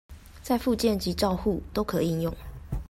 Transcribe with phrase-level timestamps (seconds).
[0.41, 2.35] 在復健及照護都可應用